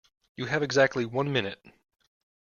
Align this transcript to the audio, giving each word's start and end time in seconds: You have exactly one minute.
You 0.35 0.45
have 0.45 0.63
exactly 0.63 1.05
one 1.05 1.31
minute. 1.31 1.63